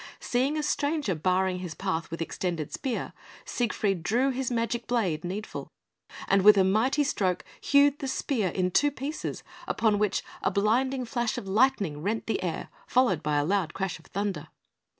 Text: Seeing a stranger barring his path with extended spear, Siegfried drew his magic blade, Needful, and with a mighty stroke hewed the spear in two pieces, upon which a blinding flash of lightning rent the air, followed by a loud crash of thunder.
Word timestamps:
Seeing 0.19 0.57
a 0.57 0.63
stranger 0.63 1.13
barring 1.13 1.59
his 1.59 1.75
path 1.75 2.09
with 2.09 2.23
extended 2.23 2.73
spear, 2.73 3.13
Siegfried 3.45 4.01
drew 4.01 4.31
his 4.31 4.49
magic 4.49 4.87
blade, 4.87 5.23
Needful, 5.23 5.71
and 6.27 6.41
with 6.41 6.57
a 6.57 6.63
mighty 6.63 7.03
stroke 7.03 7.45
hewed 7.63 7.99
the 7.99 8.07
spear 8.07 8.49
in 8.49 8.71
two 8.71 8.89
pieces, 8.89 9.43
upon 9.67 9.99
which 9.99 10.23
a 10.41 10.49
blinding 10.49 11.05
flash 11.05 11.37
of 11.37 11.47
lightning 11.47 12.01
rent 12.01 12.25
the 12.25 12.41
air, 12.41 12.69
followed 12.87 13.21
by 13.21 13.37
a 13.37 13.45
loud 13.45 13.75
crash 13.75 13.99
of 13.99 14.05
thunder. 14.05 14.47